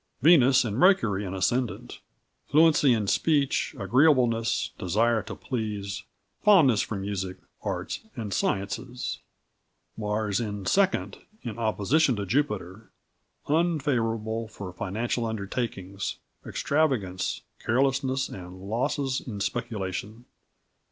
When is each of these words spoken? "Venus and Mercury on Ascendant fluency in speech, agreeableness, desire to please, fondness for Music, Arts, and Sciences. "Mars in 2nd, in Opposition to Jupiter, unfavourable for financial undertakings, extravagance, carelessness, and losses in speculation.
"Venus 0.23 0.65
and 0.65 0.75
Mercury 0.79 1.27
on 1.27 1.35
Ascendant 1.35 1.99
fluency 2.47 2.91
in 2.91 3.05
speech, 3.05 3.75
agreeableness, 3.77 4.71
desire 4.79 5.21
to 5.21 5.35
please, 5.35 6.05
fondness 6.41 6.81
for 6.81 6.95
Music, 6.95 7.37
Arts, 7.61 7.99
and 8.15 8.33
Sciences. 8.33 9.19
"Mars 9.95 10.39
in 10.39 10.63
2nd, 10.63 11.21
in 11.43 11.59
Opposition 11.59 12.15
to 12.15 12.25
Jupiter, 12.25 12.89
unfavourable 13.47 14.47
for 14.47 14.73
financial 14.73 15.23
undertakings, 15.27 16.15
extravagance, 16.47 17.41
carelessness, 17.63 18.27
and 18.27 18.59
losses 18.59 19.21
in 19.27 19.39
speculation. 19.39 20.25